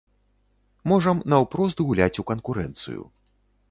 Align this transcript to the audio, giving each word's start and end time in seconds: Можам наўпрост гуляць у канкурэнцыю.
Можам 0.93 1.21
наўпрост 1.35 1.87
гуляць 1.91 2.13
у 2.25 2.29
канкурэнцыю. 2.35 3.01